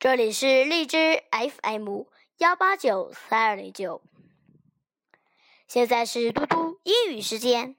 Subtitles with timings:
[0.00, 2.04] 这里是荔枝 FM
[2.36, 4.00] 幺八九三二零九。
[5.66, 7.74] 现在是嘟嘟英语时间。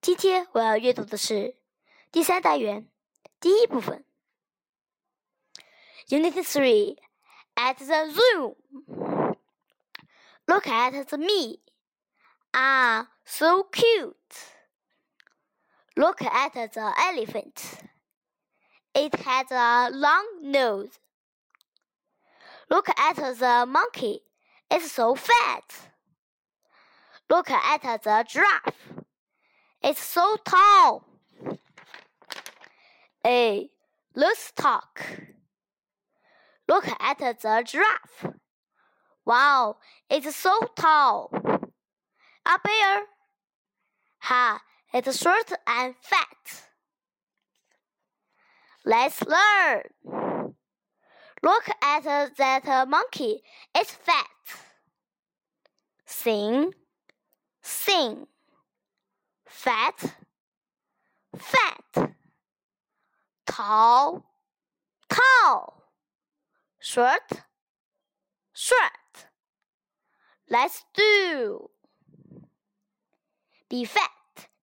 [0.00, 1.56] 今天我要阅读的是
[2.12, 2.86] 第三单元
[3.40, 4.04] 第一部分。
[6.06, 6.98] Unit Three
[7.56, 8.54] at the zoo.
[10.46, 11.58] Look at the me.
[12.52, 14.14] Ah, so cute.
[15.96, 17.89] Look at the elephant.
[18.94, 20.98] It has a long nose.
[22.68, 24.20] Look at the monkey.
[24.70, 25.90] It's so fat.
[27.28, 29.04] Look at the giraffe.
[29.82, 31.06] It's so tall.
[33.22, 33.70] Hey,
[34.14, 35.00] let's talk.
[36.68, 38.34] Look at the giraffe.
[39.24, 39.76] Wow,
[40.08, 41.30] it's so tall.
[42.46, 43.02] A bear.
[44.18, 44.60] Ha,
[44.92, 46.69] it's short and fat.
[48.84, 50.54] Let's learn.
[51.42, 52.04] Look at
[52.36, 53.42] that monkey.
[53.74, 54.26] It's fat.
[56.06, 56.72] Sing,
[57.62, 58.26] sing.
[59.46, 60.16] Fat,
[61.36, 62.14] fat.
[63.46, 64.24] Tall,
[65.08, 65.82] tall.
[66.78, 67.30] Short,
[68.54, 69.26] short.
[70.48, 71.68] Let's do.
[73.68, 74.10] Be fat,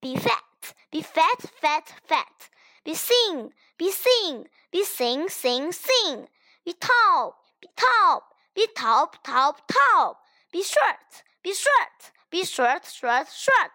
[0.02, 2.50] be fat, be fat, fat, fat.
[2.88, 6.30] Be sing, be sing, be sing, sing, sing.
[6.64, 10.24] Be tall, be tall, be tall, tall, tall.
[10.54, 13.72] Be short, be short, be short, short, short.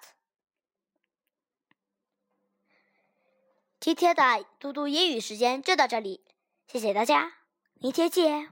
[3.78, 6.24] 今天的嘟嘟英语时间就到这里，
[6.66, 7.34] 谢谢大家，
[7.74, 8.50] 明天见。